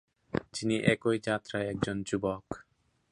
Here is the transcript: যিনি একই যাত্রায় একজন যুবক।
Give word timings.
যিনি 0.53 0.75
একই 0.85 1.17
যাত্রায় 1.19 1.69
একজন 1.69 1.97
যুবক। 2.03 2.43